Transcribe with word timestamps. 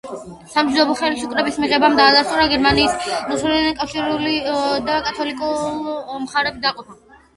სამშვიდობო 0.51 0.93
ხელშეკრულების 1.01 1.59
მიღებამ, 1.63 1.97
დაადასტურა 1.99 2.47
გერმანიის 2.55 2.97
ლუთერანულ, 3.11 3.77
კალვინისტურ 3.83 4.83
და 4.91 4.97
კათოლიკურ 5.09 5.65
მხარეებად 6.27 6.63
დაყოფა. 6.69 6.99